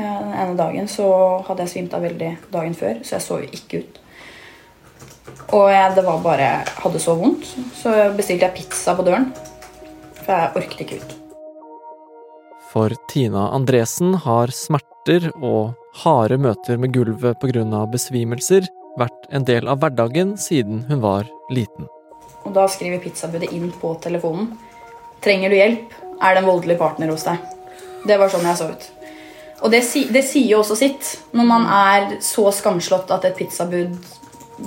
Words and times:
Den 0.00 0.32
ene 0.32 0.56
dagen 0.56 0.88
så 0.88 1.06
hadde 1.44 1.66
jeg 1.66 1.74
svimt 1.74 1.94
av 1.96 2.04
veldig 2.06 2.30
dagen 2.52 2.76
før, 2.76 3.02
så 3.04 3.18
jeg 3.18 3.26
så 3.26 3.40
jo 3.42 3.50
ikke 3.58 3.82
ut. 3.82 3.98
Og 5.50 5.66
jeg, 5.68 5.94
det 5.96 6.04
var 6.06 6.20
bare 6.24 6.46
jeg 6.46 6.76
hadde 6.84 7.02
så 7.02 7.16
vondt, 7.18 7.48
så 7.76 7.92
bestilte 8.16 8.48
jeg 8.48 8.56
pizza 8.62 8.94
på 8.96 9.04
døren. 9.06 9.30
For 10.20 10.32
jeg 10.32 10.52
orket 10.60 10.84
ikke 10.84 11.00
ut. 11.02 11.16
For 12.70 12.94
Tina 13.10 13.48
Andresen 13.56 14.14
har 14.24 14.52
smerter 14.54 15.26
og 15.36 15.74
harde 16.04 16.38
møter 16.38 16.78
med 16.78 16.94
gulvet 16.94 17.40
pga. 17.42 17.86
besvimelser 17.90 18.68
vært 19.00 19.26
en 19.34 19.44
del 19.44 19.66
av 19.68 19.80
hverdagen 19.82 20.36
siden 20.38 20.84
hun 20.88 21.02
var 21.02 21.26
liten. 21.50 21.88
Og 22.46 22.54
da 22.54 22.68
skriver 22.70 23.02
pizzabudet 23.02 23.50
inn 23.52 23.72
på 23.80 23.94
telefonen. 24.00 24.54
Trenger 25.20 25.50
du 25.50 25.56
hjelp? 25.56 25.98
Er 26.22 26.34
det 26.34 26.44
en 26.44 26.48
voldelig 26.48 26.78
partner 26.78 27.10
hos 27.10 27.26
deg? 27.26 27.42
Det 28.06 28.16
var 28.16 28.30
sånn 28.32 28.46
jeg 28.46 28.56
så 28.56 28.70
ut. 28.70 28.86
Og 29.60 29.70
det, 29.72 29.82
si, 29.84 30.06
det 30.12 30.22
sier 30.24 30.54
jo 30.54 30.62
også 30.62 30.78
sitt 30.78 31.12
når 31.36 31.46
man 31.48 31.66
er 31.68 32.16
så 32.24 32.48
skamslått 32.54 33.12
at 33.12 33.26
et 33.28 33.36
pizzabud 33.36 33.96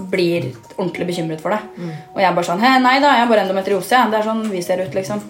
blir 0.09 0.52
ordentlig 0.77 1.08
bekymret 1.12 1.41
for 1.41 1.54
deg. 1.54 1.67
Og 2.13 2.22
jeg 2.22 2.30
er 2.30 2.36
bare 2.36 2.48
sånn 2.48 2.63
Hei, 2.63 2.73
nei 2.81 2.98
da, 3.02 3.14
jeg 3.17 3.26
har 3.26 3.30
bare 3.31 3.45
endometriose. 3.45 4.02
Det 4.09 4.20
er 4.20 4.27
sånn 4.27 4.44
vi 4.52 4.62
ser 4.66 4.81
ut, 4.81 4.95
liksom. 4.98 5.22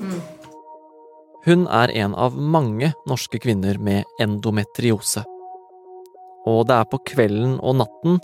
Hun 1.44 1.66
er 1.68 1.92
en 2.06 2.16
av 2.16 2.38
mange 2.40 2.94
norske 3.10 3.40
kvinner 3.44 3.80
med 3.80 4.08
endometriose. 4.24 5.26
Og 6.48 6.64
det 6.68 6.78
er 6.78 6.88
på 6.92 7.00
kvelden 7.14 7.58
og 7.60 7.82
natten 7.82 8.20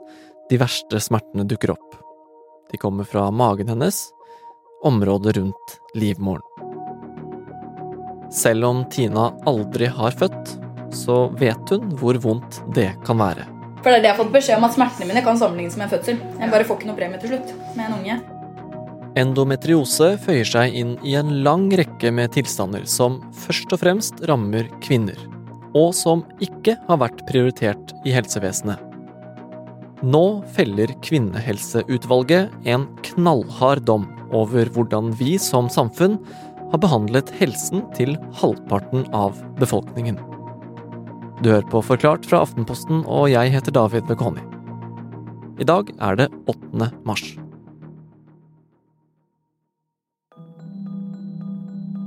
de 0.49 0.60
verste 0.60 1.02
smertene 1.04 1.48
dukker 1.48 1.76
opp. 1.76 1.99
De 2.71 2.80
kommer 2.80 3.08
fra 3.08 3.27
magen 3.32 3.71
hennes, 3.71 4.08
området 4.88 5.35
rundt 5.38 5.76
livmoren. 5.96 6.44
Selv 8.32 8.68
om 8.70 8.84
Tina 8.94 9.32
aldri 9.49 9.90
har 9.90 10.13
født, 10.16 10.55
så 10.95 11.27
vet 11.39 11.73
hun 11.73 11.93
hvor 11.99 12.20
vondt 12.23 12.61
det 12.75 12.91
kan 13.07 13.20
være. 13.21 13.48
For 13.79 13.91
det 13.91 13.99
er 13.99 14.03
det 14.03 14.09
jeg 14.09 14.16
har 14.16 14.20
fått 14.23 14.35
beskjed 14.35 14.59
om 14.59 14.67
at 14.67 14.75
smertene 14.75 15.07
mine 15.07 15.23
kan 15.23 15.39
sammenlignes 15.39 15.77
med 15.79 15.87
en 15.87 15.93
fødsel. 15.93 16.20
Jeg 16.41 16.51
bare 16.51 16.68
får 16.68 16.79
ikke 16.79 16.90
noe 16.90 16.99
premie 16.99 17.21
til 17.21 17.34
slutt 17.34 17.55
med 17.77 17.85
en 17.85 17.98
unge. 17.99 18.20
Endometriose 19.20 20.12
føyer 20.21 20.48
seg 20.48 20.76
inn 20.77 20.91
i 21.07 21.15
en 21.20 21.31
lang 21.46 21.70
rekke 21.76 22.12
med 22.13 22.35
tilstander 22.35 22.85
som 22.90 23.18
først 23.46 23.73
og 23.76 23.81
fremst 23.81 24.21
rammer 24.29 24.70
kvinner, 24.84 25.18
og 25.73 25.96
som 25.98 26.21
ikke 26.43 26.77
har 26.87 27.01
vært 27.01 27.26
prioritert 27.29 27.96
i 28.05 28.13
helsevesenet. 28.15 28.85
Nå 29.99 30.24
feller 30.55 30.93
Kvinnehelseutvalget 31.03 32.53
en 32.71 32.85
knallhard 33.09 33.84
dom 33.84 34.05
over 34.31 34.70
hvordan 34.71 35.12
vi 35.20 35.34
som 35.41 35.68
samfunn 35.71 36.15
har 36.71 36.79
behandlet 36.79 37.34
helsen 37.41 37.84
til 37.98 38.15
halvparten 38.40 39.09
av 39.12 39.35
befolkningen. 39.59 40.29
Du 41.40 41.48
hører 41.54 41.68
på 41.71 41.79
Forklart 41.79 42.26
fra 42.27 42.41
Aftenposten, 42.43 43.05
og 43.07 43.29
jeg 43.32 43.54
heter 43.54 43.71
David 43.71 44.09
Bekoni. 44.09 44.41
I 45.59 45.68
dag 45.68 45.87
er 46.04 46.18
det 46.20 46.26
8. 46.51 46.90
mars. 47.07 47.23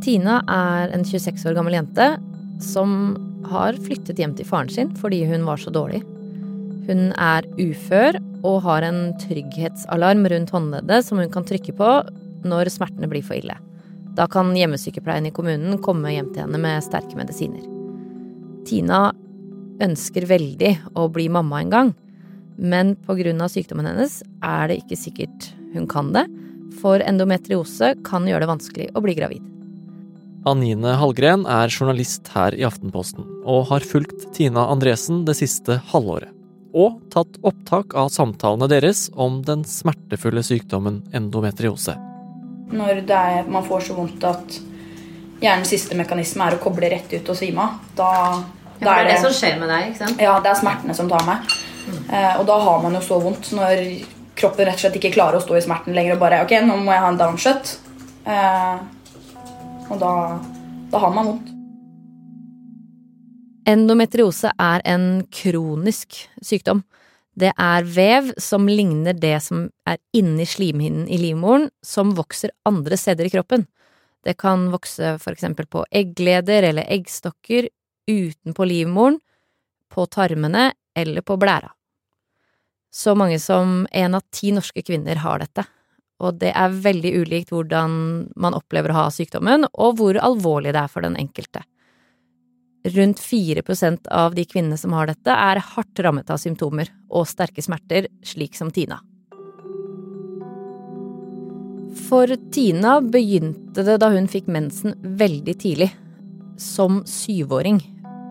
Tina 0.05 0.43
er 0.53 0.93
en 0.93 1.07
26 1.09 1.49
år 1.49 1.57
gammel 1.57 1.79
jente 1.79 2.11
som 2.61 3.15
har 3.49 3.81
flyttet 3.87 4.21
hjem 4.21 4.37
til 4.37 4.49
faren 4.49 4.69
sin 4.69 4.93
fordi 5.01 5.23
hun 5.31 5.49
var 5.49 5.65
så 5.65 5.73
dårlig. 5.73 6.03
Hun 6.91 7.15
er 7.17 7.49
ufør 7.57 8.21
og 8.43 8.61
har 8.67 8.85
en 8.85 9.15
trygghetsalarm 9.23 10.27
rundt 10.29 10.53
håndleddet 10.53 11.09
som 11.09 11.23
hun 11.23 11.33
kan 11.33 11.49
trykke 11.49 11.73
på 11.79 11.93
når 12.45 12.75
smertene 12.75 13.09
blir 13.09 13.25
for 13.25 13.41
ille. 13.41 13.57
Da 14.13 14.29
kan 14.29 14.53
hjemmesykepleien 14.53 15.31
i 15.31 15.33
kommunen 15.33 15.81
komme 15.81 16.13
hjem 16.13 16.35
til 16.35 16.45
henne 16.45 16.61
med 16.61 16.85
sterke 16.85 17.17
medisiner. 17.17 17.65
Tina 18.69 19.09
ønsker 19.83 20.27
veldig 20.31 20.73
å 20.99 21.09
bli 21.13 21.29
mamma 21.33 21.63
en 21.63 21.73
gang, 21.73 21.95
men 22.57 22.95
pga. 23.07 23.49
sykdommen 23.49 23.87
hennes 23.89 24.23
er 24.43 24.69
det 24.69 24.83
ikke 24.83 24.99
sikkert 24.99 25.53
hun 25.75 25.89
kan 25.89 26.13
det, 26.13 26.27
for 26.81 27.01
endometriose 27.01 27.95
kan 28.05 28.29
gjøre 28.29 28.45
det 28.45 28.53
vanskelig 28.53 28.91
å 28.95 29.03
bli 29.05 29.17
gravid. 29.17 29.49
Anine 30.45 30.97
Hallgren 30.99 31.45
er 31.47 31.71
journalist 31.71 32.27
her 32.35 32.55
i 32.59 32.65
Aftenposten, 32.67 33.23
og 33.47 33.69
har 33.71 33.85
fulgt 33.87 34.33
Tina 34.35 34.67
Andresen 34.73 35.23
det 35.27 35.37
siste 35.39 35.79
halvåret. 35.93 36.33
Og 36.75 37.03
tatt 37.13 37.37
opptak 37.45 37.95
av 37.95 38.09
samtalene 38.11 38.67
deres 38.71 39.05
om 39.15 39.43
den 39.47 39.63
smertefulle 39.69 40.43
sykdommen 40.43 41.03
endometriose. 41.15 41.95
Når 42.73 43.03
det 43.07 43.19
er, 43.19 43.47
man 43.53 43.67
får 43.67 43.87
så 43.87 43.97
vondt 43.99 44.25
at 44.25 44.57
hjernens 45.43 45.71
siste 45.75 45.99
mekanisme 45.99 46.47
er 46.49 46.57
å 46.57 46.63
koble 46.63 46.91
rett 46.91 47.13
ut 47.13 47.29
og 47.29 47.39
svime 47.39 47.63
av, 47.63 47.79
da, 47.99 48.11
Ja, 48.81 48.87
det 48.87 48.95
er 48.95 49.11
det 49.13 49.21
som 49.23 49.35
skjer 49.37 49.61
med 49.61 49.71
deg, 49.71 49.91
ikke 49.91 50.05
sant? 50.05 50.23
Ja, 50.23 50.39
det 50.43 50.51
er 50.51 50.59
smertene 50.59 50.97
som 50.97 51.11
tar 51.11 51.25
meg. 51.29 51.47
Eh, 52.13 52.35
og 52.39 52.47
da 52.49 52.59
har 52.63 52.83
man 52.83 52.97
jo 52.97 53.03
så 53.05 53.19
vondt 53.23 53.51
når 53.57 53.83
kroppen 54.39 54.67
rett 54.67 54.79
og 54.79 54.85
slett 54.85 54.99
ikke 54.99 55.13
klarer 55.17 55.39
å 55.39 55.45
stå 55.45 55.59
i 55.59 55.65
smerten 55.65 55.97
lenger 55.97 56.17
og 56.17 56.23
bare 56.23 56.43
Ok, 56.45 56.55
nå 56.65 56.77
må 56.81 56.95
jeg 56.95 57.05
ha 57.05 57.11
en 57.13 57.21
downshot. 57.21 57.75
Eh, 58.27 58.77
og 59.91 59.99
da, 60.01 60.13
da 60.93 61.03
har 61.03 61.15
man 61.15 61.33
vondt. 61.33 61.51
Endometriose 63.69 64.51
er 64.59 64.83
en 64.91 65.07
kronisk 65.31 66.25
sykdom. 66.43 66.83
Det 67.39 67.53
er 67.55 67.87
vev 67.89 68.33
som 68.43 68.67
ligner 68.69 69.17
det 69.17 69.37
som 69.45 69.69
er 69.89 70.01
inni 70.17 70.45
slimhinnen 70.49 71.07
i 71.09 71.21
livmoren, 71.21 71.71
som 71.81 72.13
vokser 72.19 72.53
andre 72.69 72.99
steder 73.01 73.29
i 73.29 73.33
kroppen. 73.33 73.65
Det 74.23 74.35
kan 74.39 74.69
vokse 74.71 75.17
for 75.23 75.35
eksempel 75.35 75.67
på 75.71 75.85
eggleder 75.91 76.69
eller 76.69 76.91
eggstokker, 76.93 77.71
utenpå 78.11 78.67
livmoren, 78.69 79.21
på 79.93 80.07
tarmene 80.09 80.71
eller 80.97 81.21
på 81.21 81.37
blæra. 81.37 81.69
Så 82.93 83.15
mange 83.17 83.39
som 83.41 83.87
en 83.91 84.15
av 84.15 84.25
ti 84.33 84.53
norske 84.53 84.83
kvinner 84.85 85.21
har 85.21 85.41
dette, 85.41 85.65
og 86.23 86.39
det 86.41 86.53
er 86.55 86.81
veldig 86.85 87.13
ulikt 87.23 87.53
hvordan 87.53 87.95
man 88.37 88.57
opplever 88.57 88.93
å 88.93 89.03
ha 89.03 89.07
sykdommen, 89.13 89.67
og 89.73 89.99
hvor 89.99 90.19
alvorlig 90.21 90.75
det 90.75 90.83
er 90.85 90.93
for 90.93 91.05
den 91.05 91.17
enkelte. 91.21 91.65
Rundt 92.83 93.21
4% 93.23 94.09
av 94.11 94.35
de 94.35 94.45
kvinnene 94.49 94.79
som 94.79 94.95
har 94.97 95.09
dette, 95.11 95.31
er 95.31 95.63
hardt 95.63 96.03
rammet 96.03 96.31
av 96.31 96.41
symptomer 96.43 96.91
og 97.11 97.29
sterke 97.31 97.63
smerter, 97.63 98.09
slik 98.27 98.59
som 98.59 98.73
Tina. 98.75 98.99
For 102.09 102.31
Tina 102.53 102.97
begynte 103.05 103.85
det 103.87 103.99
da 104.03 104.09
hun 104.13 104.27
fikk 104.31 104.49
mensen 104.51 104.97
veldig 105.19 105.55
tidlig, 105.63 105.91
som 106.61 107.03
syvåring, 107.09 107.81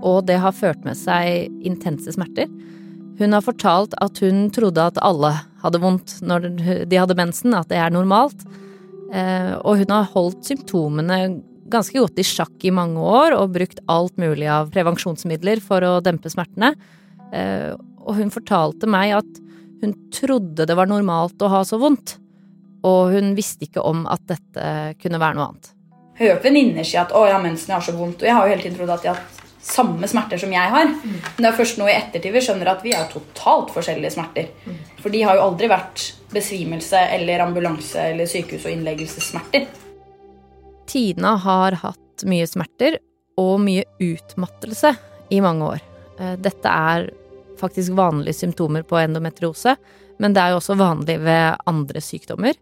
og 0.01 0.25
det 0.27 0.39
har 0.41 0.55
ført 0.57 0.83
med 0.85 0.97
seg 0.97 1.51
intense 1.65 2.13
smerter. 2.15 2.49
Hun 3.19 3.35
har 3.35 3.43
fortalt 3.45 3.93
at 4.01 4.17
hun 4.23 4.47
trodde 4.53 4.81
at 4.81 4.99
alle 5.05 5.35
hadde 5.61 5.81
vondt 5.83 6.17
når 6.25 6.49
de 6.89 6.97
hadde 6.97 7.17
mensen, 7.19 7.53
at 7.53 7.69
det 7.69 7.77
er 7.77 7.93
normalt, 7.93 8.45
eh, 9.13 9.53
og 9.61 9.83
hun 9.83 9.93
har 9.93 10.09
holdt 10.15 10.47
symptomene 10.49 11.41
ganske 11.71 11.95
godt 11.95 12.19
i 12.19 12.25
sjakk 12.27 12.65
i 12.67 12.73
mange 12.73 12.99
år 12.99 13.37
og 13.37 13.53
brukt 13.55 13.79
alt 13.91 14.17
mulig 14.19 14.49
av 14.51 14.71
prevensjonsmidler 14.73 15.61
for 15.63 15.85
å 15.85 15.99
dempe 16.03 16.31
smertene. 16.33 16.73
Eh, 17.31 17.71
Og 18.01 18.15
hun 18.17 18.31
fortalte 18.33 18.87
meg 18.89 19.11
at 19.13 19.41
hun 19.83 19.93
trodde 20.09 20.65
det 20.65 20.73
var 20.73 20.89
normalt 20.89 21.37
å 21.41 21.51
ha 21.53 21.61
så 21.61 21.77
vondt, 21.77 22.15
og 22.81 23.13
hun 23.13 23.35
visste 23.37 23.67
ikke 23.67 23.83
om 23.85 24.07
at 24.09 24.23
dette 24.25 24.95
kunne 25.01 25.19
være 25.21 25.37
noe 25.37 25.51
annet. 25.51 25.69
Jeg 26.17 26.27
har 26.27 26.35
hørt 26.35 26.45
venninner 26.45 26.85
si 26.85 26.97
at 26.99 27.13
å, 27.17 27.23
ja, 27.29 27.37
mensen, 27.41 27.71
jeg 27.71 27.77
har 27.79 27.85
så 27.85 27.95
vondt. 27.97 28.21
Og 28.21 28.27
jeg 28.29 28.35
har 28.37 28.47
jo 28.47 28.53
hele 28.53 28.65
tiden 28.65 28.77
trodd 28.77 28.93
at 28.93 29.05
de 29.05 29.09
har 29.09 29.21
hatt 29.21 29.37
samme 29.61 30.07
smerter 30.09 30.41
som 30.41 30.53
jeg 30.53 30.73
har. 30.73 30.89
Men 31.05 31.37
det 31.37 31.49
er 31.51 31.57
først 31.57 31.77
nå 31.79 31.87
i 31.89 31.93
ettertid 31.95 32.33
vi 32.33 32.41
skjønner 32.43 32.71
at 32.73 32.83
vi 32.85 32.93
har 32.97 33.07
totalt 33.11 33.71
forskjellige 33.75 34.15
smerter. 34.15 34.49
For 35.01 35.13
de 35.13 35.21
har 35.25 35.37
jo 35.37 35.45
aldri 35.47 35.69
vært 35.71 36.07
besvimelse 36.33 36.99
eller 37.17 37.43
ambulanse 37.45 38.09
eller 38.13 38.29
sykehus- 38.29 38.65
og 38.67 38.73
innleggelsessmerter. 38.75 39.67
Tina 40.91 41.35
har 41.39 41.77
hatt 41.83 42.25
mye 42.27 42.47
smerter 42.49 42.97
og 43.39 43.61
mye 43.63 43.85
utmattelse 44.01 44.93
i 45.31 45.39
mange 45.41 45.69
år. 45.75 45.81
Eh, 46.19 46.35
Dette 46.41 46.67
er 46.69 47.09
faktisk 47.61 47.93
vanlige 47.97 48.33
symptomer 48.41 48.83
på 48.83 48.97
endometriose, 48.99 49.75
men 50.21 50.33
det 50.33 50.41
er 50.41 50.53
jo 50.53 50.59
også 50.59 50.77
vanlig 50.77 51.19
ved 51.21 51.61
andre 51.69 52.01
sykdommer. 52.03 52.57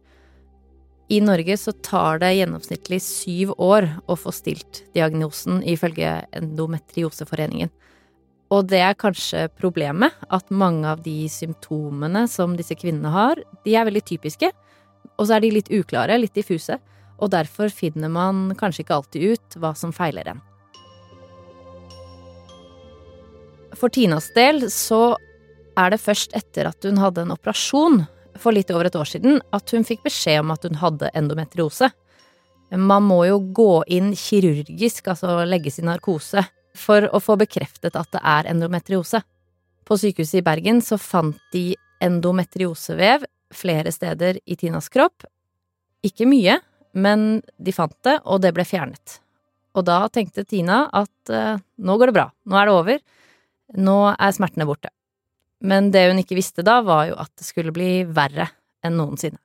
I 1.09 1.21
Norge 1.25 1.57
så 1.57 1.71
tar 1.71 2.19
det 2.21 2.35
gjennomsnittlig 2.38 3.00
syv 3.01 3.56
år 3.57 3.88
å 4.06 4.13
få 4.13 4.29
stilt 4.29 4.83
diagnosen, 4.94 5.63
ifølge 5.65 6.19
Endometrioseforeningen. 6.38 7.71
Og 8.53 8.67
det 8.69 8.81
er 8.85 8.97
kanskje 8.97 9.47
problemet, 9.57 10.13
at 10.29 10.53
mange 10.53 10.85
av 10.85 11.01
de 11.01 11.23
symptomene 11.29 12.27
som 12.29 12.53
disse 12.57 12.77
kvinnene 12.77 13.09
har, 13.13 13.41
de 13.65 13.73
er 13.73 13.88
veldig 13.89 14.03
typiske, 14.06 14.51
og 15.17 15.25
så 15.25 15.39
er 15.39 15.44
de 15.47 15.51
litt 15.56 15.71
uklare, 15.73 16.19
litt 16.21 16.38
diffuse, 16.38 16.77
og 17.17 17.33
derfor 17.33 17.73
finner 17.73 18.13
man 18.13 18.53
kanskje 18.59 18.85
ikke 18.85 19.00
alltid 19.00 19.33
ut 19.33 19.59
hva 19.61 19.73
som 19.77 19.94
feiler 19.94 20.29
en. 20.29 20.45
For 23.73 23.89
Tinas 23.89 24.29
del 24.38 24.67
så 24.69 25.17
er 25.73 25.89
det 25.89 26.03
først 26.06 26.38
etter 26.38 26.69
at 26.69 26.85
hun 26.85 27.01
hadde 27.01 27.25
en 27.25 27.33
operasjon 27.33 28.03
for 28.41 28.56
litt 28.56 28.71
over 28.74 28.89
et 28.89 28.97
år 28.97 29.09
siden, 29.09 29.41
at 29.56 29.74
hun 29.75 29.86
fikk 29.88 30.06
beskjed 30.07 30.44
om 30.44 30.53
at 30.53 30.65
hun 30.68 30.80
hadde 30.81 31.12
endometriose. 31.18 31.89
Man 32.75 33.07
må 33.07 33.24
jo 33.27 33.39
gå 33.56 33.71
inn 33.95 34.13
kirurgisk, 34.18 35.09
altså 35.09 35.41
legges 35.50 35.80
i 35.81 35.86
narkose, 35.88 36.44
for 36.77 37.07
å 37.09 37.21
få 37.24 37.36
bekreftet 37.39 37.97
at 37.97 38.12
det 38.13 38.21
er 38.24 38.50
endometriose. 38.51 39.21
På 39.86 39.97
sykehuset 39.97 40.41
i 40.41 40.45
Bergen 40.45 40.83
så 40.86 41.00
fant 41.01 41.39
de 41.53 41.74
endometriosevev 42.03 43.25
flere 43.53 43.91
steder 43.91 44.39
i 44.45 44.57
Tinas 44.59 44.89
kropp. 44.94 45.25
Ikke 46.06 46.27
mye, 46.30 46.59
men 46.94 47.42
de 47.57 47.74
fant 47.75 47.97
det, 48.06 48.19
og 48.25 48.44
det 48.45 48.53
ble 48.56 48.65
fjernet. 48.68 49.18
Og 49.77 49.85
da 49.88 50.03
tenkte 50.13 50.45
Tina 50.47 50.83
at 50.95 51.33
eh, 51.33 51.57
nå 51.57 51.97
går 51.97 52.09
det 52.09 52.18
bra, 52.18 52.30
nå 52.45 52.57
er 52.57 52.69
det 52.69 52.75
over, 52.75 53.01
nå 53.77 53.97
er 54.13 54.35
smertene 54.35 54.68
borte. 54.69 54.94
Men 55.63 55.91
det 55.91 56.06
hun 56.07 56.21
ikke 56.21 56.38
visste 56.38 56.63
da, 56.63 56.79
var 56.85 57.09
jo 57.09 57.17
at 57.19 57.31
det 57.38 57.47
skulle 57.47 57.73
bli 57.75 58.06
verre 58.07 58.47
enn 58.85 58.95
noensinne. 58.95 59.39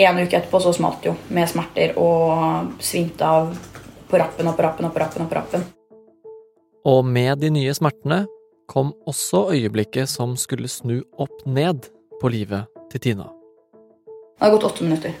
En 0.00 0.16
uke 0.16 0.38
etterpå 0.38 0.56
så 0.64 0.72
smalt 0.72 1.04
jo 1.04 1.12
med 1.36 1.50
smerter 1.50 1.98
og 2.00 2.78
svimte 2.80 3.28
av 3.28 3.50
på 4.08 4.20
rappen 4.20 4.48
og 4.48 4.56
på 4.56 4.64
rappen 4.64 4.88
og 4.88 4.94
på 4.94 5.02
rappen. 5.02 5.26
Og 5.26 5.28
på 5.28 5.36
rappen. 5.36 5.66
Og 6.88 7.04
med 7.04 7.42
de 7.44 7.50
nye 7.52 7.74
smertene 7.76 8.22
kom 8.72 8.94
også 9.06 9.50
øyeblikket 9.52 10.08
som 10.08 10.32
skulle 10.40 10.70
snu 10.72 11.02
opp 11.20 11.44
ned 11.44 11.90
på 12.22 12.32
livet 12.32 12.64
til 12.90 13.04
Tina. 13.04 13.28
Det 14.38 14.48
har 14.48 14.54
gått 14.56 14.64
åtte 14.70 14.88
minutter. 14.88 15.12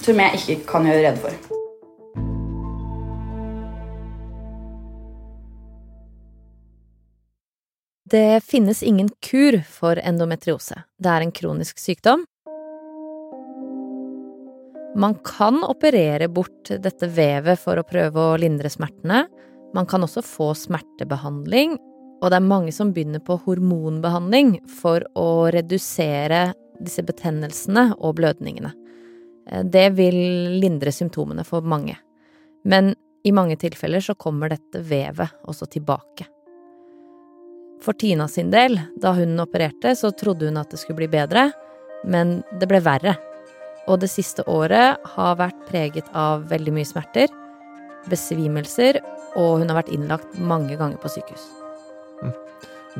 Som 0.00 0.24
jeg 0.24 0.40
ikke 0.40 0.56
kan 0.72 0.88
gjøre 0.88 1.04
rede 1.04 1.20
for. 1.20 1.63
Det 8.14 8.44
finnes 8.44 8.82
ingen 8.82 9.08
kur 9.30 9.56
for 9.66 9.98
endometriose. 9.98 10.76
Det 11.02 11.10
er 11.10 11.24
en 11.24 11.32
kronisk 11.34 11.80
sykdom. 11.82 12.20
Man 14.94 15.16
kan 15.26 15.56
operere 15.66 16.28
bort 16.30 16.70
dette 16.84 17.08
vevet 17.10 17.58
for 17.58 17.80
å 17.80 17.86
prøve 17.88 18.22
å 18.22 18.36
lindre 18.38 18.70
smertene. 18.70 19.24
Man 19.74 19.88
kan 19.90 20.06
også 20.06 20.22
få 20.22 20.52
smertebehandling, 20.54 21.74
og 22.22 22.30
det 22.30 22.38
er 22.38 22.46
mange 22.46 22.74
som 22.76 22.92
begynner 22.94 23.18
på 23.18 23.34
hormonbehandling 23.48 24.60
for 24.78 25.02
å 25.18 25.50
redusere 25.50 26.52
disse 26.78 27.02
betennelsene 27.02 27.96
og 27.98 28.14
blødningene. 28.20 28.70
Det 29.74 29.88
vil 29.98 30.20
lindre 30.62 30.94
symptomene 30.94 31.42
for 31.42 31.66
mange. 31.66 31.98
Men 32.62 32.94
i 33.26 33.34
mange 33.34 33.58
tilfeller 33.58 34.06
så 34.06 34.14
kommer 34.14 34.54
dette 34.54 34.86
vevet 34.86 35.34
også 35.50 35.66
tilbake. 35.74 36.30
For 37.84 37.92
Tina 37.92 38.28
sin 38.28 38.48
del, 38.50 38.78
da 38.96 39.12
hun 39.12 39.36
opererte, 39.42 39.92
så 39.96 40.08
trodde 40.16 40.48
hun 40.48 40.56
at 40.56 40.70
det 40.72 40.80
skulle 40.80 41.02
bli 41.02 41.10
bedre, 41.12 41.50
men 42.08 42.38
det 42.60 42.68
ble 42.70 42.80
verre. 42.84 43.16
Og 43.84 44.00
det 44.00 44.08
siste 44.08 44.44
året 44.48 45.02
har 45.16 45.36
vært 45.36 45.66
preget 45.68 46.08
av 46.16 46.46
veldig 46.48 46.72
mye 46.72 46.88
smerter, 46.88 47.28
besvimelser, 48.08 49.02
og 49.36 49.60
hun 49.60 49.68
har 49.68 49.82
vært 49.82 49.92
innlagt 49.92 50.38
mange 50.40 50.78
ganger 50.80 50.96
på 51.02 51.12
sykehus. 51.12 51.44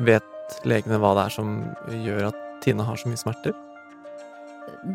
Vet 0.05 0.59
legene 0.67 0.99
hva 1.01 1.15
det 1.17 1.23
er 1.25 1.33
som 1.33 1.55
gjør 2.05 2.27
at 2.27 2.41
Tina 2.61 2.85
har 2.85 2.99
så 2.99 3.09
mye 3.09 3.21
smerter? 3.21 3.55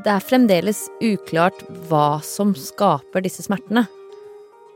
Det 0.05 0.13
er 0.13 0.23
fremdeles 0.23 0.85
uklart 1.03 1.65
hva 1.89 2.21
som 2.27 2.53
skaper 2.55 3.25
disse 3.25 3.43
smertene. 3.47 3.89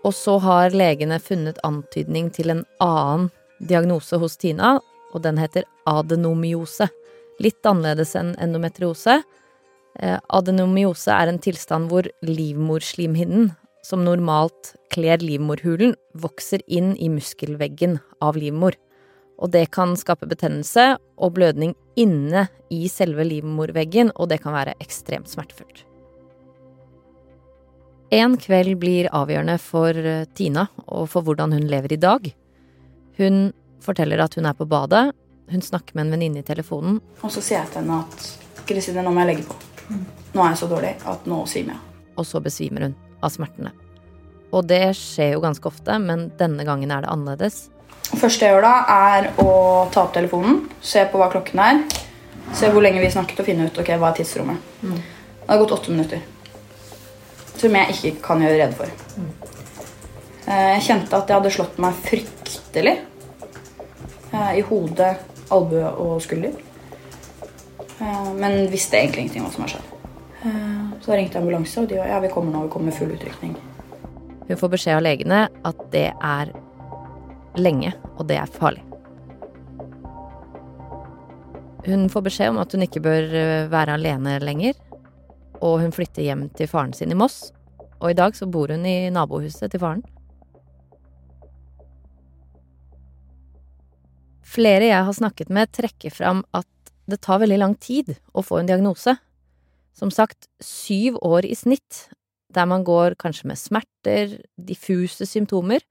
Og 0.05 0.15
så 0.17 0.41
har 0.43 0.75
legene 0.75 1.21
funnet 1.23 1.61
antydning 1.67 2.33
til 2.35 2.51
en 2.51 2.65
annen 2.83 3.31
diagnose 3.63 4.19
hos 4.21 4.37
Tina, 4.41 4.75
og 5.15 5.25
den 5.25 5.39
heter 5.41 5.67
adenomyose. 5.89 6.91
Litt 7.43 7.67
annerledes 7.67 8.15
enn 8.19 8.35
endometriose. 8.43 9.21
Eh, 10.01 10.19
adenomyose 10.29 11.15
er 11.15 11.31
en 11.31 11.41
tilstand 11.43 11.91
hvor 11.91 12.09
livmorslimhinnen, 12.27 13.53
som 13.85 14.05
normalt 14.07 14.75
kler 14.95 15.23
livmorhulen, 15.23 15.95
vokser 16.19 16.63
inn 16.67 16.95
i 16.97 17.11
muskelveggen 17.13 17.99
av 18.25 18.39
livmor. 18.41 18.77
Og 19.43 19.51
det 19.55 19.69
kan 19.75 19.97
skape 19.99 20.29
betennelse 20.31 20.95
og 21.19 21.35
blødning 21.39 21.75
inne 21.99 22.47
i 22.73 22.87
selve 22.91 23.27
livmorveggen, 23.27 24.13
og 24.15 24.31
det 24.31 24.41
kan 24.45 24.55
være 24.57 24.77
ekstremt 24.83 25.31
smertefullt. 25.31 25.85
En 28.15 28.37
kveld 28.39 28.77
blir 28.79 29.09
avgjørende 29.17 29.57
for 29.59 29.97
eh, 29.97 30.27
Tina 30.39 30.69
og 30.87 31.09
for 31.11 31.27
hvordan 31.27 31.55
hun 31.57 31.67
lever 31.71 31.97
i 31.97 32.01
dag. 32.01 32.29
Hun 33.19 33.53
forteller 33.85 34.23
at 34.25 34.35
hun 34.39 34.49
er 34.49 34.57
på 34.57 34.67
badet, 34.69 35.13
hun 35.51 35.63
snakker 35.63 35.95
med 35.95 36.07
en 36.07 36.11
venninne 36.17 36.41
i 36.41 36.47
telefonen. 36.47 37.01
Og 37.21 37.33
så 37.33 37.43
sier 37.45 37.61
jeg 37.61 37.73
til 37.73 37.83
henne 37.83 38.01
at 38.05 38.65
Kristine, 38.65 39.05
nå 39.05 39.13
må 39.13 39.25
jeg 39.25 39.35
legge 39.35 39.47
på. 39.49 39.57
Nå 40.35 40.43
er 40.43 40.55
jeg 40.55 40.61
så 40.63 40.69
dårlig 40.71 40.95
at 41.11 41.27
nå 41.29 41.43
svimer 41.51 41.77
jeg. 41.77 41.83
Og 42.17 42.27
så 42.29 42.41
besvimer 42.41 42.87
hun 42.87 42.97
av 43.21 43.33
smertene. 43.35 43.75
Og 44.55 44.65
det 44.71 44.95
skjer 44.97 45.35
jo 45.35 45.43
ganske 45.45 45.69
ofte, 45.69 45.99
men 46.01 46.29
denne 46.39 46.65
gangen 46.67 46.93
er 46.95 47.05
det 47.05 47.13
annerledes. 47.13 47.67
Første 48.15 48.47
jeg 48.47 48.55
gjør 48.55 48.65
da, 48.65 48.75
er 48.95 49.31
å 49.43 49.49
ta 49.93 50.05
opp 50.05 50.15
telefonen, 50.15 50.63
se 50.85 51.03
på 51.11 51.21
hva 51.21 51.29
klokken 51.33 51.61
er, 51.61 51.81
se 52.55 52.71
hvor 52.71 52.85
lenge 52.85 53.03
vi 53.03 53.11
snakket 53.13 53.41
og 53.43 53.49
finne 53.49 53.67
ut 53.69 53.81
ok, 53.81 53.95
hva 53.99 54.13
er 54.13 54.21
tidsrommet. 54.21 54.69
Mm. 54.85 55.01
Det 55.45 55.51
har 55.51 55.61
gått 55.61 55.75
åtte 55.77 55.93
minutter. 55.93 56.23
Som 57.59 57.75
jeg 57.77 57.97
ikke 57.97 58.15
kan 58.25 58.45
gjøre 58.45 58.61
rede 58.61 58.79
for. 58.79 58.93
Mm. 59.19 59.33
Jeg 60.45 60.85
kjente 60.87 61.19
at 61.19 61.29
jeg 61.29 61.41
hadde 61.41 61.53
slått 61.53 61.81
meg 61.81 61.99
fryktelig 62.05 62.95
Eh, 62.95 63.14
I 64.35 64.63
hodet, 64.67 65.17
albue 65.55 65.91
og 66.03 66.23
skulder. 66.23 66.55
Eh, 68.01 68.33
men 68.39 68.71
visste 68.73 68.99
egentlig 68.99 69.25
ingenting 69.25 69.45
om 69.45 69.49
hva 69.49 69.55
som 69.55 69.67
har 69.67 69.75
skjedd. 69.75 69.91
Eh, 70.45 70.81
så 71.01 71.13
da 71.13 71.19
ringte 71.19 71.41
ambulanse, 71.41 71.83
og 71.83 71.89
de 71.91 72.01
var 72.01 72.11
ja, 72.11 72.21
vi 72.25 72.33
kommer 72.33 72.55
nå, 72.55 72.65
vi 72.67 72.73
kommer 72.73 72.91
med 72.91 72.99
full 72.99 73.15
utrykning. 73.15 73.55
Hun 74.49 74.61
får 74.61 74.73
beskjed 74.75 74.99
av 74.99 75.05
legene 75.07 75.45
at 75.65 75.85
det 75.93 76.09
er 76.13 76.53
lenge, 77.57 77.95
og 78.19 78.27
det 78.29 78.41
er 78.41 78.57
farlig. 78.59 78.85
Hun 81.85 82.09
får 82.09 82.25
beskjed 82.25 82.53
om 82.53 82.61
at 82.63 82.73
hun 82.73 82.85
ikke 82.85 83.05
bør 83.05 83.29
være 83.73 83.97
alene 83.99 84.39
lenger, 84.41 84.77
og 85.61 85.81
hun 85.83 85.93
flytter 85.93 86.25
hjem 86.25 86.49
til 86.57 86.69
faren 86.69 86.93
sin 86.97 87.13
i 87.13 87.19
Moss. 87.19 87.53
Og 88.01 88.11
i 88.11 88.17
dag 88.17 88.37
så 88.37 88.49
bor 88.51 88.73
hun 88.73 88.85
i 88.89 89.11
nabohuset 89.13 89.71
til 89.73 89.81
faren. 89.81 90.03
Flere 94.55 94.87
jeg 94.87 95.07
har 95.07 95.17
snakket 95.17 95.51
med, 95.51 95.73
trekker 95.75 96.15
fram 96.15 96.45
at 96.55 96.69
det 97.11 97.19
tar 97.25 97.41
veldig 97.43 97.59
lang 97.59 97.75
tid 97.75 98.15
å 98.33 98.45
få 98.45 98.61
en 98.61 98.69
diagnose. 98.69 99.17
Som 99.95 100.13
sagt, 100.15 100.47
syv 100.63 101.19
år 101.27 101.47
i 101.49 101.57
snitt, 101.59 102.07
der 102.55 102.69
man 102.71 102.85
går 102.87 103.17
kanskje 103.19 103.51
med 103.51 103.59
smerter, 103.59 104.37
diffuse 104.55 105.27
symptomer. 105.27 105.83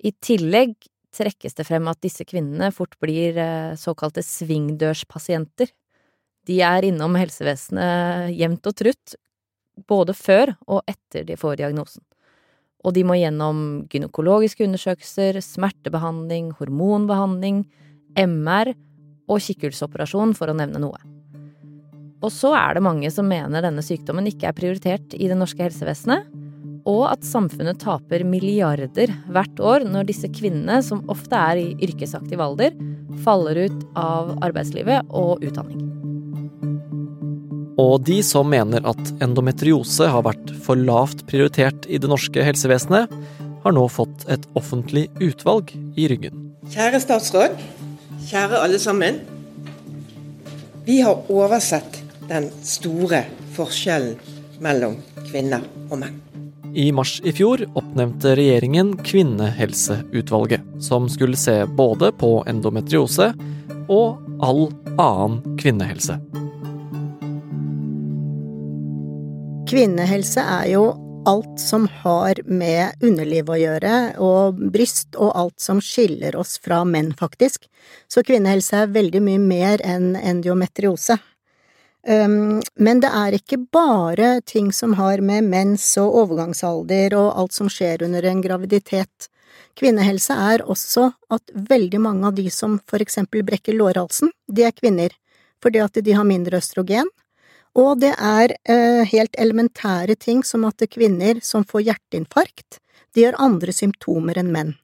I 0.00 0.14
tillegg 0.16 0.76
trekkes 1.14 1.56
det 1.58 1.66
frem 1.68 1.86
at 1.92 2.00
disse 2.04 2.24
kvinnene 2.26 2.72
fort 2.74 2.96
blir 3.04 3.36
eh, 3.38 3.76
såkalte 3.78 4.24
svingdørspasienter. 4.24 5.68
De 6.48 6.58
er 6.64 6.88
innom 6.88 7.14
helsevesenet 7.20 8.32
jevnt 8.34 8.66
og 8.68 8.80
trutt, 8.80 9.14
både 9.88 10.16
før 10.16 10.56
og 10.66 10.82
etter 10.90 11.28
de 11.28 11.36
får 11.38 11.60
diagnosen 11.60 12.04
og 12.84 12.92
de 12.96 13.04
må 13.06 13.16
gjennom 13.16 13.58
gynekologiske 13.92 14.66
undersøkelser, 14.66 15.40
smertebehandling, 15.42 16.52
hormonbehandling, 16.58 17.64
MR 18.20 18.74
og 19.24 19.40
kikkhullsoperasjon, 19.40 20.36
for 20.36 20.52
å 20.52 20.56
nevne 20.58 20.82
noe. 20.82 21.00
Og 22.24 22.32
så 22.32 22.54
er 22.56 22.76
det 22.76 22.84
mange 22.84 23.10
som 23.12 23.28
mener 23.28 23.64
denne 23.64 23.84
sykdommen 23.84 24.28
ikke 24.28 24.48
er 24.50 24.56
prioritert 24.56 25.16
i 25.16 25.28
det 25.28 25.36
norske 25.40 25.64
helsevesenet, 25.64 26.28
og 26.84 27.06
at 27.08 27.24
samfunnet 27.24 27.80
taper 27.80 28.26
milliarder 28.28 29.12
hvert 29.32 29.60
år 29.64 29.86
når 29.88 30.10
disse 30.10 30.28
kvinnene, 30.36 30.82
som 30.84 31.04
ofte 31.12 31.40
er 31.40 31.62
i 31.62 31.72
yrkesaktiv 31.88 32.44
alder, 32.44 32.76
faller 33.24 33.64
ut 33.64 33.84
av 33.96 34.36
arbeidslivet 34.44 35.08
og 35.08 35.44
utdanning. 35.44 35.93
Og 37.80 38.04
de 38.06 38.20
som 38.22 38.46
mener 38.46 38.84
at 38.86 39.12
endometriose 39.24 40.06
har 40.10 40.22
vært 40.26 40.52
for 40.62 40.78
lavt 40.78 41.24
prioritert 41.26 41.88
i 41.90 41.98
det 41.98 42.10
norske 42.10 42.44
helsevesenet, 42.46 43.10
har 43.64 43.74
nå 43.74 43.84
fått 43.90 44.26
et 44.30 44.44
offentlig 44.58 45.08
utvalg 45.24 45.72
i 45.98 46.06
ryggen. 46.10 46.52
Kjære 46.70 47.00
statsråd, 47.02 47.56
kjære 48.28 48.60
alle 48.62 48.78
sammen. 48.78 49.18
Vi 50.84 51.00
har 51.00 51.24
oversett 51.32 52.02
den 52.28 52.50
store 52.64 53.24
forskjellen 53.56 54.20
mellom 54.62 55.00
kvinner 55.26 55.64
og 55.88 55.98
menn. 56.04 56.20
I 56.74 56.88
mars 56.94 57.20
i 57.22 57.30
fjor 57.34 57.62
oppnevnte 57.78 58.32
regjeringen 58.34 58.96
Kvinnehelseutvalget, 59.06 60.64
som 60.82 61.06
skulle 61.10 61.38
se 61.38 61.60
både 61.78 62.10
på 62.18 62.40
endometriose 62.50 63.30
og 63.86 64.42
all 64.42 64.66
annen 64.98 65.58
kvinnehelse. 65.60 66.18
Kvinnehelse 69.74 70.38
er 70.38 70.68
jo 70.70 70.82
alt 71.26 71.58
som 71.58 71.88
har 72.04 72.38
med 72.46 73.02
underliv 73.02 73.48
å 73.50 73.56
gjøre, 73.58 73.94
og 74.22 74.60
bryst, 74.70 75.16
og 75.18 75.32
alt 75.34 75.64
som 75.64 75.80
skiller 75.82 76.36
oss 76.38 76.60
fra 76.62 76.84
menn, 76.86 77.08
faktisk. 77.18 77.66
Så 78.06 78.22
kvinnehelse 78.22 78.84
er 78.84 78.92
veldig 78.94 79.22
mye 79.26 79.40
mer 79.42 79.82
enn 79.82 80.12
endiometriose. 80.14 81.16
Um, 82.06 82.62
men 82.78 83.02
det 83.02 83.10
er 83.18 83.34
ikke 83.34 83.58
bare 83.74 84.36
ting 84.46 84.70
som 84.70 84.94
har 84.94 85.18
med 85.26 85.50
mens 85.50 85.88
og 85.98 86.20
overgangsalder 86.22 87.18
og 87.18 87.32
alt 87.42 87.58
som 87.58 87.72
skjer 87.72 88.06
under 88.06 88.30
en 88.30 88.46
graviditet. 88.46 89.26
Kvinnehelse 89.74 90.38
er 90.52 90.62
også 90.70 91.08
at 91.34 91.50
veldig 91.74 92.04
mange 92.06 92.30
av 92.30 92.38
de 92.38 92.46
som 92.46 92.78
for 92.86 93.02
eksempel 93.02 93.42
brekker 93.42 93.74
lårhalsen, 93.74 94.30
de 94.46 94.70
er 94.70 94.78
kvinner, 94.78 95.18
fordi 95.58 95.82
at 95.82 95.98
de 95.98 96.14
har 96.14 96.30
mindre 96.30 96.62
østrogen. 96.62 97.10
Og 97.74 97.98
det 97.98 98.12
er 98.14 98.54
eh, 98.70 99.02
helt 99.10 99.34
elementære 99.40 100.14
ting 100.20 100.44
som 100.46 100.66
at 100.68 100.82
kvinner 100.90 101.40
som 101.42 101.66
får 101.66 101.88
hjerteinfarkt, 101.88 102.78
de 103.14 103.26
har 103.26 103.38
andre 103.42 103.74
symptomer 103.74 104.38
enn 104.38 104.52
menn. 104.54 104.74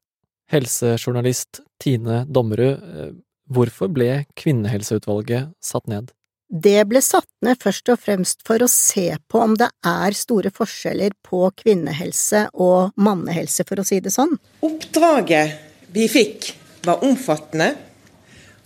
Helsejournalist 0.50 1.62
Tine 1.82 2.24
Dommerud, 2.26 2.82
eh, 2.82 3.12
hvorfor 3.50 3.90
ble 3.94 4.24
Kvinnehelseutvalget 4.38 5.54
satt 5.62 5.86
ned? 5.90 6.10
Det 6.50 6.82
ble 6.90 6.98
satt 6.98 7.28
ned 7.46 7.60
først 7.62 7.92
og 7.92 8.00
fremst 8.02 8.40
for 8.46 8.58
å 8.58 8.66
se 8.70 9.06
på 9.30 9.38
om 9.38 9.54
det 9.54 9.68
er 9.86 10.16
store 10.18 10.50
forskjeller 10.50 11.14
på 11.22 11.44
kvinnehelse 11.62 12.48
og 12.58 12.90
mannehelse, 12.98 13.62
for 13.68 13.78
å 13.78 13.86
si 13.86 14.00
det 14.02 14.10
sånn. 14.10 14.34
Oppdraget 14.66 15.92
vi 15.94 16.08
fikk 16.10 16.50
var 16.82 17.06
omfattende, 17.06 17.70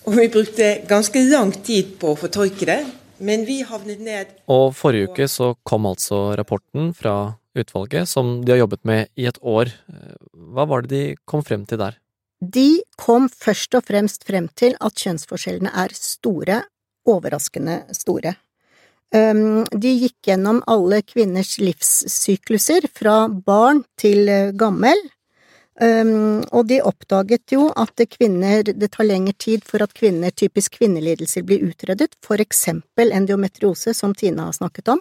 og 0.09 0.17
vi 0.17 0.31
brukte 0.33 0.71
ganske 0.89 1.27
lang 1.29 1.53
tid 1.65 1.99
på 2.01 2.15
å 2.15 2.21
fortolke 2.25 2.69
det. 2.73 2.81
Men 3.19 3.45
vi 3.47 3.61
havnet 3.63 4.01
ned 4.03 4.33
Og 4.51 4.73
forrige 4.75 5.11
uke 5.11 5.29
så 5.31 5.55
kom 5.67 5.87
altså 5.87 6.35
rapporten 6.39 6.93
fra 6.97 7.37
utvalget, 7.55 8.09
som 8.11 8.41
de 8.43 8.51
har 8.51 8.65
jobbet 8.65 8.83
med 8.85 9.11
i 9.15 9.29
et 9.31 9.39
år. 9.41 9.71
Hva 10.35 10.65
var 10.67 10.83
det 10.83 10.91
de 10.91 11.03
kom 11.29 11.45
frem 11.47 11.63
til 11.71 11.79
der? 11.79 12.01
De 12.43 12.83
kom 12.99 13.29
først 13.31 13.77
og 13.79 13.87
fremst 13.87 14.27
frem 14.27 14.49
til 14.59 14.75
at 14.83 14.99
kjønnsforskjellene 14.99 15.71
er 15.71 15.95
store 15.95 16.65
overraskende 17.07 17.85
store. 17.95 18.35
De 19.15 19.93
gikk 19.95 20.27
gjennom 20.27 20.59
alle 20.67 20.99
kvinners 21.07 21.55
livssykluser, 21.63 22.89
fra 22.91 23.29
barn 23.29 23.85
til 24.01 24.27
eh, 24.27 24.51
gammel, 25.81 26.45
og 26.53 26.69
de 26.69 26.81
oppdaget 26.83 27.53
jo 27.53 27.73
at 27.77 27.99
kvinner, 28.11 28.63
det 28.63 28.93
tar 28.93 29.05
lengre 29.05 29.33
tid 29.33 29.65
for 29.65 29.83
at 29.83 29.95
kvinner, 29.95 30.31
typisk 30.31 30.79
kvinnelidelser, 30.79 31.43
blir 31.43 31.65
utredet, 31.67 32.15
for 32.23 32.37
eksempel 32.37 33.13
endometriose, 33.13 33.95
som 33.95 34.15
Tina 34.15 34.45
har 34.45 34.53
snakket 34.53 34.89
om. 34.89 35.01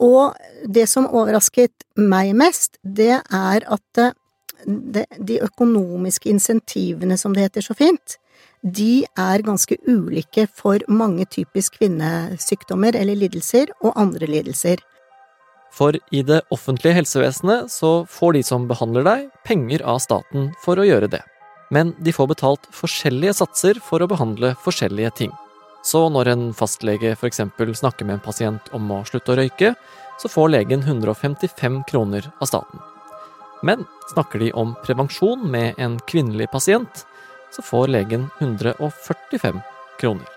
Og 0.00 0.34
det 0.64 0.88
som 0.88 1.06
overrasket 1.06 1.84
meg 1.96 2.34
mest, 2.34 2.78
det 2.82 3.20
er 3.20 3.66
at 3.68 4.14
det, 4.66 5.06
de 5.18 5.40
økonomiske 5.40 6.30
insentivene, 6.30 7.18
som 7.18 7.34
det 7.34 7.48
heter 7.48 7.64
så 7.64 7.74
fint, 7.76 8.16
de 8.62 9.04
er 9.16 9.42
ganske 9.44 9.76
ulike 9.88 10.46
for 10.52 10.80
mange 10.88 11.24
typisk 11.24 11.78
kvinnesykdommer 11.78 12.96
eller 12.96 13.16
lidelser 13.16 13.72
og 13.80 13.94
andre 13.96 14.26
lidelser. 14.28 14.80
For 15.72 15.96
i 16.10 16.22
det 16.26 16.42
offentlige 16.50 16.96
helsevesenet 16.98 17.70
så 17.72 18.04
får 18.10 18.36
de 18.36 18.42
som 18.46 18.66
behandler 18.70 19.06
deg, 19.06 19.28
penger 19.46 19.84
av 19.86 20.00
staten 20.02 20.50
for 20.64 20.80
å 20.80 20.86
gjøre 20.86 21.10
det. 21.12 21.22
Men 21.70 21.94
de 22.02 22.12
får 22.12 22.32
betalt 22.32 22.66
forskjellige 22.74 23.36
satser 23.38 23.78
for 23.84 24.02
å 24.02 24.10
behandle 24.10 24.56
forskjellige 24.64 25.12
ting. 25.22 25.34
Så 25.86 26.08
når 26.12 26.32
en 26.32 26.48
fastlege 26.52 27.14
f.eks. 27.14 27.40
snakker 27.80 28.04
med 28.04 28.18
en 28.18 28.24
pasient 28.24 28.66
om 28.76 28.90
å 28.92 29.04
slutte 29.08 29.32
å 29.32 29.38
røyke, 29.38 29.74
så 30.20 30.28
får 30.28 30.50
legen 30.52 30.82
155 30.82 31.84
kroner 31.88 32.26
av 32.40 32.50
staten. 32.50 32.82
Men 33.62 33.86
snakker 34.12 34.42
de 34.42 34.50
om 34.52 34.74
prevensjon 34.84 35.46
med 35.50 35.78
en 35.78 35.98
kvinnelig 36.10 36.50
pasient, 36.52 37.06
så 37.54 37.62
får 37.62 37.88
legen 37.94 38.28
145 38.40 39.62
kroner. 40.00 40.28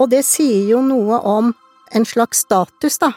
Og 0.00 0.08
det 0.12 0.22
sier 0.24 0.68
jo 0.70 0.80
noe 0.84 1.20
om 1.28 1.52
en 1.92 2.06
slags 2.06 2.44
status, 2.46 2.98
da. 3.00 3.12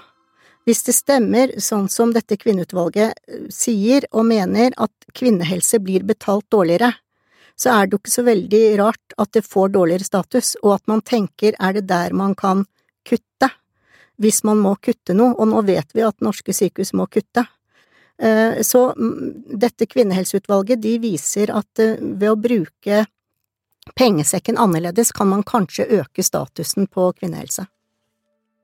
Hvis 0.63 0.83
det 0.87 0.95
stemmer, 0.95 1.51
sånn 1.59 1.89
som 1.91 2.13
dette 2.15 2.37
kvinneutvalget 2.39 3.17
eh, 3.27 3.47
sier 3.51 4.07
og 4.11 4.27
mener, 4.29 4.75
at 4.77 4.93
kvinnehelse 5.15 5.81
blir 5.83 6.05
betalt 6.07 6.47
dårligere, 6.53 6.93
så 7.59 7.73
er 7.73 7.85
det 7.85 7.95
jo 7.95 8.01
ikke 8.01 8.13
så 8.13 8.23
veldig 8.25 8.61
rart 8.79 9.17
at 9.21 9.33
det 9.35 9.43
får 9.45 9.73
dårligere 9.75 10.07
status, 10.07 10.55
og 10.63 10.77
at 10.77 10.87
man 10.89 11.03
tenker 11.05 11.57
er 11.59 11.75
det 11.77 11.85
der 11.91 12.15
man 12.17 12.33
kan 12.35 12.65
kutte, 13.07 13.51
hvis 14.21 14.43
man 14.47 14.61
må 14.63 14.75
kutte 14.81 15.15
noe, 15.17 15.35
og 15.35 15.51
nå 15.51 15.65
vet 15.67 15.91
vi 15.93 16.05
at 16.05 16.23
norske 16.23 16.55
sykehus 16.55 16.93
må 16.97 17.09
kutte. 17.11 17.45
Eh, 18.21 18.61
så 18.61 18.85
mm, 18.97 19.57
dette 19.59 19.89
kvinnehelseutvalget 19.89 20.81
de 20.81 20.97
viser 21.01 21.51
at 21.53 21.81
eh, 21.81 21.99
ved 21.99 22.29
å 22.31 22.39
bruke 22.39 23.03
pengesekken 23.99 24.57
annerledes 24.61 25.11
kan 25.11 25.27
man 25.27 25.43
kanskje 25.43 25.89
øke 25.99 26.23
statusen 26.23 26.87
på 26.87 27.09
kvinnehelse. 27.17 27.65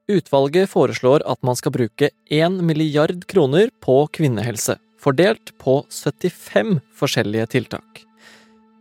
Utvalget 0.10 0.72
foreslår 0.72 1.22
at 1.30 1.38
man 1.46 1.58
skal 1.58 1.74
bruke 1.76 2.10
1 2.34 2.64
milliard 2.66 3.28
kroner 3.30 3.70
på 3.84 4.08
kvinnehelse, 4.18 4.80
fordelt 4.98 5.54
på 5.62 5.84
75 5.94 6.80
forskjellige 6.98 7.46
tiltak. 7.54 8.02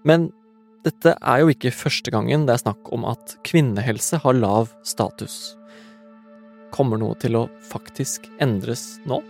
Men 0.09 0.31
dette 0.87 1.13
er 1.21 1.43
jo 1.43 1.53
ikke 1.53 1.75
første 1.75 2.15
gangen 2.15 2.47
det 2.49 2.55
er 2.57 2.63
snakk 2.63 2.89
om 2.97 3.05
at 3.11 3.37
kvinnehelse 3.45 4.23
har 4.25 4.41
lav 4.41 4.73
status. 4.89 5.53
Kommer 6.73 7.01
noe 7.01 7.19
til 7.21 7.37
å 7.37 7.47
faktisk 7.69 8.31
endres 8.41 8.95
nå? 9.05 9.21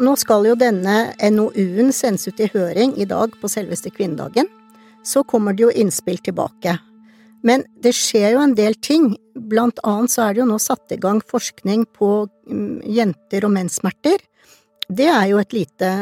Nå 0.00 0.16
skal 0.20 0.48
jo 0.48 0.56
denne 0.56 1.12
NOU-en 1.20 1.92
sendes 1.92 2.24
ut 2.28 2.40
i 2.40 2.48
høring 2.52 2.96
i 2.96 3.08
dag 3.08 3.36
på 3.40 3.48
selveste 3.52 3.92
kvinnedagen. 3.92 4.48
Så 5.04 5.22
kommer 5.28 5.52
det 5.56 5.68
jo 5.68 5.72
innspill 5.72 6.18
tilbake. 6.24 6.78
Men 7.42 7.64
det 7.82 7.92
skjer 7.96 8.34
jo 8.34 8.42
en 8.42 8.54
del 8.58 8.76
ting. 8.80 9.12
Blant 9.34 9.80
annet 9.84 10.12
så 10.12 10.26
er 10.26 10.34
det 10.34 10.42
jo 10.42 10.48
nå 10.48 10.58
satt 10.62 10.94
i 10.94 11.00
gang 11.00 11.20
forskning 11.20 11.84
på 11.96 12.10
mm, 12.48 12.86
jenter 12.88 13.46
og 13.46 13.54
menssmerter. 13.54 14.22
Det 14.88 15.08
er 15.10 15.28
jo 15.32 15.40
et 15.42 15.54
lite 15.54 15.92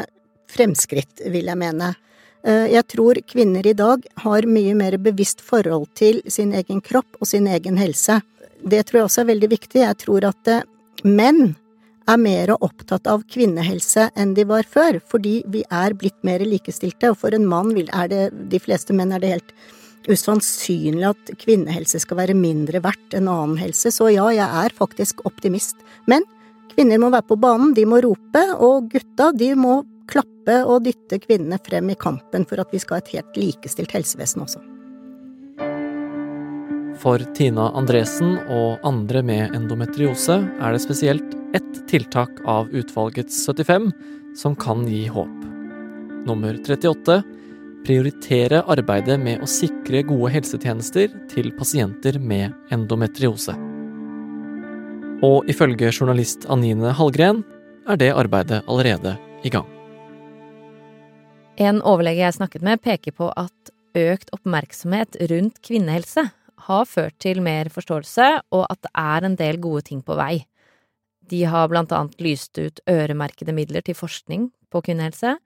fremskritt, 0.54 1.24
vil 1.32 1.50
jeg 1.50 1.60
mene. 1.60 1.94
Eh, 2.44 2.68
jeg 2.74 2.86
tror 2.92 3.20
kvinner 3.26 3.66
i 3.66 3.76
dag 3.76 4.04
har 4.24 4.46
mye 4.48 4.76
mer 4.78 4.98
bevisst 5.02 5.42
forhold 5.44 5.88
til 5.98 6.20
sin 6.28 6.54
egen 6.56 6.82
kropp 6.84 7.20
og 7.20 7.28
sin 7.28 7.48
egen 7.50 7.80
helse. 7.80 8.20
Det 8.64 8.84
tror 8.86 9.02
jeg 9.02 9.10
også 9.10 9.24
er 9.24 9.30
veldig 9.32 9.50
viktig. 9.52 9.82
Jeg 9.82 10.00
tror 10.04 10.28
at 10.30 10.52
eh, 10.52 10.66
menn 11.04 11.54
er 12.04 12.20
mer 12.20 12.52
opptatt 12.58 13.08
av 13.08 13.24
kvinnehelse 13.32 14.10
enn 14.20 14.34
de 14.36 14.44
var 14.48 14.68
før, 14.68 15.00
fordi 15.08 15.38
vi 15.48 15.64
er 15.72 15.96
blitt 15.96 16.18
mer 16.26 16.44
likestilte, 16.44 17.12
og 17.12 17.20
for 17.22 17.36
en 17.36 17.46
mann 17.48 17.72
er 17.86 18.10
det, 18.12 18.24
de 18.52 18.60
fleste 18.60 18.92
menn 18.96 19.14
er 19.16 19.24
det 19.24 19.32
helt 19.32 19.54
usannsynlig 20.10 21.06
at 21.08 21.32
kvinnehelse 21.40 22.00
skal 22.02 22.18
være 22.20 22.36
mindre 22.36 22.82
verdt 22.84 23.16
enn 23.16 23.30
annen 23.30 23.58
helse, 23.60 23.92
så 23.94 24.10
ja, 24.12 24.28
jeg 24.34 24.64
er 24.64 24.76
faktisk 24.76 25.24
optimist. 25.28 25.80
Men 26.10 26.26
kvinner 26.74 27.00
må 27.00 27.10
være 27.14 27.28
på 27.30 27.40
banen, 27.40 27.74
de 27.76 27.86
må 27.88 28.02
rope, 28.04 28.44
og 28.58 28.90
gutta, 28.92 29.30
de 29.32 29.54
må 29.58 29.80
klappe 30.10 30.60
og 30.68 30.84
dytte 30.84 31.18
kvinnene 31.22 31.58
frem 31.64 31.90
i 31.92 31.98
kampen 31.98 32.44
for 32.48 32.60
at 32.60 32.72
vi 32.74 32.82
skal 32.82 32.98
ha 32.98 33.04
et 33.04 33.14
helt 33.16 33.40
likestilt 33.40 33.94
helsevesen 33.96 34.44
også. 34.44 34.60
For 37.00 37.20
Tina 37.36 37.70
Andresen 37.76 38.36
og 38.52 38.84
andre 38.86 39.20
med 39.26 39.56
endometriose 39.56 40.38
er 40.40 40.76
det 40.76 40.82
spesielt 40.84 41.34
ett 41.56 41.80
tiltak 41.90 42.38
av 42.48 42.70
utvalgets 42.72 43.40
75 43.46 43.90
som 44.38 44.54
kan 44.56 44.86
gi 44.88 45.04
håp. 45.12 45.34
Nummer 46.24 46.56
38 46.56 47.18
prioritere 47.84 48.62
arbeidet 48.70 49.18
med 49.20 49.42
å 49.44 49.48
sikre 49.50 50.02
gode 50.08 50.32
helsetjenester 50.34 51.12
til 51.30 51.50
pasienter 51.58 52.16
med 52.18 52.54
endometriose. 52.74 53.54
Og 55.24 55.48
ifølge 55.48 55.92
journalist 55.92 56.48
Anine 56.52 56.92
Hallgren 56.96 57.42
er 57.88 58.00
det 58.00 58.10
arbeidet 58.16 58.62
allerede 58.68 59.14
i 59.44 59.52
gang. 59.52 59.68
En 61.60 61.78
overlege 61.86 62.24
jeg 62.24 62.36
snakket 62.38 62.64
med, 62.66 62.82
peker 62.82 63.14
på 63.14 63.28
at 63.38 63.70
økt 63.94 64.32
oppmerksomhet 64.34 65.20
rundt 65.30 65.60
kvinnehelse 65.62 66.24
har 66.66 66.88
ført 66.88 67.14
til 67.22 67.42
mer 67.44 67.68
forståelse, 67.70 68.26
og 68.50 68.64
at 68.72 68.80
det 68.82 68.92
er 68.98 69.26
en 69.28 69.36
del 69.38 69.60
gode 69.62 69.84
ting 69.90 70.00
på 70.02 70.16
vei. 70.18 70.46
De 71.30 71.44
har 71.48 71.68
blant 71.70 71.92
annet 71.94 72.20
lyst 72.20 72.58
ut 72.58 72.80
øremerkede 72.90 73.54
midler 73.56 73.84
til 73.84 73.96
forskning 73.96 74.48
på 74.72 74.82
kvinnehelse, 74.88 75.36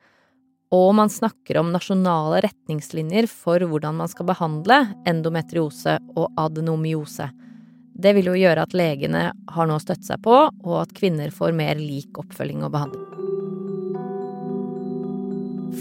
og 0.75 0.95
man 0.99 1.09
snakker 1.09 1.57
om 1.61 1.71
nasjonale 1.73 2.43
retningslinjer 2.45 3.29
for 3.31 3.63
hvordan 3.65 3.97
man 4.03 4.11
skal 4.13 4.29
behandle 4.29 4.83
endometriose 5.09 5.97
og 6.15 6.29
adenomyose. 6.41 7.31
Det 7.99 8.13
vil 8.15 8.29
jo 8.31 8.37
gjøre 8.39 8.67
at 8.67 8.77
legene 8.77 9.23
har 9.33 9.69
noe 9.69 9.81
å 9.81 9.83
støtte 9.83 10.07
seg 10.07 10.21
på, 10.23 10.37
og 10.53 10.77
at 10.83 10.93
kvinner 10.95 11.33
får 11.35 11.57
mer 11.57 11.81
lik 11.81 12.21
oppfølging 12.21 12.63
og 12.67 12.75
behandling. 12.77 13.07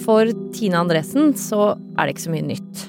For 0.07 0.31
Tina 0.55 0.81
Andresen 0.81 1.35
så 1.37 1.75
er 1.75 2.07
det 2.07 2.15
ikke 2.15 2.25
så 2.29 2.33
mye 2.33 2.47
nytt. 2.47 2.87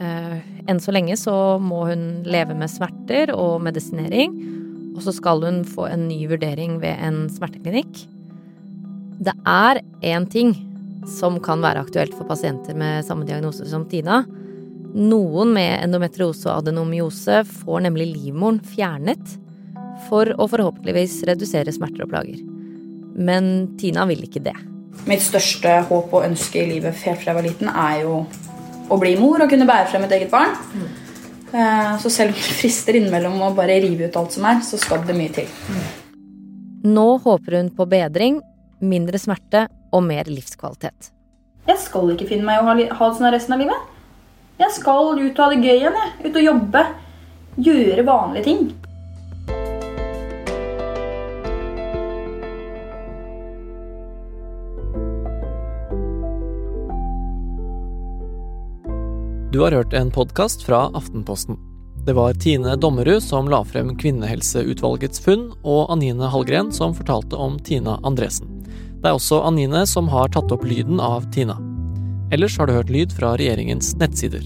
Eh, 0.00 0.38
enn 0.70 0.80
så 0.82 0.92
lenge 0.94 1.16
så 1.18 1.34
må 1.62 1.86
hun 1.88 2.06
leve 2.28 2.54
med 2.56 2.70
smerter 2.70 3.32
og 3.34 3.62
medisinering, 3.64 4.36
og 4.92 5.02
så 5.06 5.14
skal 5.16 5.42
hun 5.46 5.62
få 5.64 5.88
en 5.88 6.06
ny 6.10 6.26
vurdering 6.28 6.78
ved 6.84 7.00
en 7.00 7.24
smerteklinikk. 7.32 8.04
Det 9.20 9.34
er 9.48 9.80
én 10.04 10.28
ting 10.30 10.54
som 11.08 11.38
kan 11.40 11.62
være 11.64 11.82
aktuelt 11.84 12.14
for 12.16 12.28
pasienter 12.28 12.76
med 12.76 13.04
samme 13.06 13.26
diagnose 13.28 13.66
som 13.70 13.86
Tina. 13.88 14.22
Noen 14.94 15.52
med 15.54 15.84
endometriose 15.84 16.48
og 16.50 16.64
adenomyose 16.64 17.44
får 17.46 17.84
nemlig 17.86 18.08
livmoren 18.10 18.58
fjernet 18.66 19.36
for 20.08 20.32
å 20.36 20.48
forhåpentligvis 20.50 21.20
redusere 21.28 21.72
smerter 21.74 22.04
og 22.06 22.12
plager. 22.12 22.40
Men 23.14 23.76
Tina 23.80 24.06
vil 24.08 24.24
ikke 24.26 24.42
det. 24.44 24.56
Mitt 25.08 25.22
største 25.24 25.80
håp 25.88 26.12
og 26.12 26.26
ønske 26.26 26.60
i 26.62 26.68
livet 26.74 26.98
helt 27.04 27.22
fra 27.22 27.32
jeg 27.32 27.38
var 27.38 27.46
liten, 27.46 27.70
er 27.70 28.02
jo 28.04 28.24
å 28.90 28.98
bli 29.00 29.14
mor 29.20 29.44
og 29.44 29.52
kunne 29.52 29.68
bære 29.68 29.88
frem 29.92 30.04
et 30.06 30.16
eget 30.18 30.32
barn. 30.32 30.56
Eh, 31.52 31.96
Så 31.98 32.10
selv 32.10 32.34
om 32.34 32.38
det 32.38 32.58
frister 32.60 32.98
innimellom 32.98 33.40
å 33.42 33.54
bare 33.54 33.80
rive 33.82 34.08
ut 34.08 34.16
alt 34.16 34.32
som 34.32 34.44
er, 34.44 34.60
så 34.66 34.78
skal 34.78 35.04
det 35.06 35.16
mye 35.16 35.32
til. 35.34 35.48
Nå 36.84 37.08
håper 37.22 37.58
hun 37.58 37.70
på 37.70 37.86
bedring, 37.90 38.40
mindre 38.80 39.18
smerte 39.18 39.68
og 39.90 40.04
mer 40.06 40.30
livskvalitet. 40.30 41.10
Jeg 41.68 41.78
skal 41.82 42.12
ikke 42.14 42.28
finne 42.30 42.46
meg 42.46 42.60
å 42.60 42.68
ha, 42.68 42.74
ha 42.74 43.08
det 43.10 43.18
sånn 43.18 43.32
resten 43.34 43.56
av 43.56 43.62
livet. 43.62 43.88
Jeg 44.60 44.76
skal 44.76 45.14
ut 45.16 45.38
og 45.38 45.42
ha 45.44 45.48
det 45.52 45.62
gøy 45.64 45.76
igjen. 45.78 45.98
Jeg. 46.02 46.12
Ut 46.26 46.36
og 46.36 46.46
jobbe. 46.46 46.84
Gjøre 47.60 48.06
vanlige 48.06 48.48
ting. 48.50 48.70
Du 59.50 59.58
har 59.64 59.72
hørt 59.72 59.92
en 59.92 60.10
podkast 60.10 60.62
fra 60.62 60.90
Aftenposten. 60.94 61.56
Det 62.06 62.12
var 62.12 62.34
Tine 62.34 62.76
Dommerud 62.76 63.22
som 63.22 63.48
la 63.50 63.64
frem 63.66 63.96
Kvinnehelseutvalgets 63.98 65.20
funn, 65.20 65.50
og 65.66 65.90
Anine 65.92 66.30
Hallgren 66.30 66.70
som 66.72 66.94
fortalte 66.94 67.36
om 67.36 67.58
Tina 67.58 67.98
Andresen. 68.06 68.49
Det 69.00 69.08
er 69.08 69.16
også 69.16 69.38
Anine 69.48 69.86
som 69.88 70.10
har 70.12 70.28
tatt 70.28 70.52
opp 70.52 70.64
lyden 70.68 71.00
av 71.00 71.24
Tina. 71.32 71.56
Ellers 72.34 72.58
har 72.60 72.68
du 72.68 72.74
hørt 72.76 72.92
lyd 72.92 73.14
fra 73.16 73.32
regjeringens 73.40 73.94
nettsider. 73.96 74.44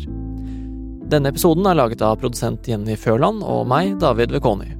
Denne 1.10 1.32
episoden 1.34 1.66
er 1.66 1.76
laget 1.76 2.04
av 2.06 2.20
produsent 2.22 2.68
Jenny 2.70 2.94
Førland 2.96 3.42
og 3.42 3.66
meg, 3.68 3.96
David 4.00 4.30
Vekoni. 4.32 4.70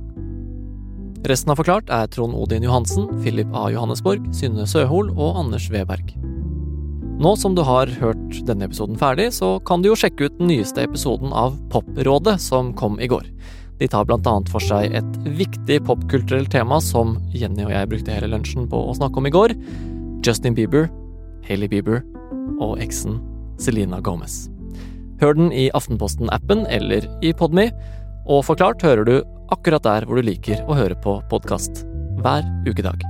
Resten 1.26 1.50
av 1.50 1.58
Forklart 1.58 1.90
er 1.92 2.06
Trond 2.12 2.36
Odin 2.38 2.64
Johansen, 2.64 3.08
Philip 3.24 3.50
A. 3.56 3.66
Johannesborg, 3.74 4.30
Synne 4.36 4.66
Søhol 4.70 5.10
og 5.16 5.40
Anders 5.42 5.66
Weberg. 5.72 6.14
Nå 7.18 7.34
som 7.38 7.54
du 7.58 7.62
har 7.66 7.90
hørt 8.00 8.40
denne 8.46 8.68
episoden 8.68 8.98
ferdig, 9.00 9.30
så 9.34 9.56
kan 9.66 9.82
du 9.82 9.90
jo 9.90 9.98
sjekke 9.98 10.28
ut 10.28 10.38
den 10.38 10.50
nyeste 10.50 10.86
episoden 10.86 11.34
av 11.34 11.58
Poprådet 11.72 12.38
som 12.42 12.72
kom 12.78 13.00
i 13.02 13.10
går. 13.10 13.26
De 13.80 13.88
tar 13.90 14.06
annet 14.06 14.50
for 14.52 14.62
seg 14.62 14.94
et 14.94 15.16
viktig 15.38 15.80
popkulturelt 15.88 16.52
tema 16.54 16.78
som 16.80 17.16
Jenny 17.34 17.66
og 17.66 17.72
jeg 17.74 17.90
brukte 17.90 18.14
hele 18.14 18.30
lunsjen 18.30 18.68
på 18.70 18.78
å 18.78 18.94
snakke 18.94 19.18
om 19.18 19.26
i 19.26 19.34
går. 19.34 19.54
Justin 20.24 20.54
Bieber, 20.54 20.88
Hailey 21.48 21.68
Bieber 21.68 22.02
og 22.62 22.78
eksen 22.82 23.18
Selena 23.60 24.00
Gomez. 24.00 24.46
Hør 25.20 25.36
den 25.38 25.52
i 25.54 25.68
Aftenposten-appen 25.74 26.64
eller 26.70 27.06
i 27.22 27.34
Podme, 27.36 27.68
og 28.24 28.46
Forklart 28.46 28.82
hører 28.82 29.06
du 29.08 29.16
akkurat 29.54 29.84
der 29.84 30.06
hvor 30.06 30.18
du 30.18 30.26
liker 30.30 30.62
å 30.66 30.78
høre 30.78 30.96
på 31.04 31.18
podkast. 31.30 31.84
Hver 32.22 32.46
ukedag. 32.68 33.02